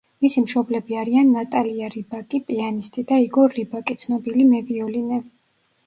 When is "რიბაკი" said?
1.97-2.41, 3.61-4.01